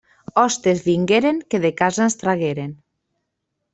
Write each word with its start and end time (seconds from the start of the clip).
Hostes 0.43 0.79
vingueren 0.85 1.37
que 1.49 1.61
de 1.67 1.71
casa 1.83 2.01
ens 2.07 2.19
tragueren. 2.23 2.73